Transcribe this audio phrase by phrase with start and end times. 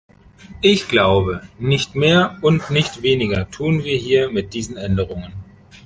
[0.61, 5.31] Ich glaube, nicht mehr und nicht weniger tun wir hier mit diesen Änderungen.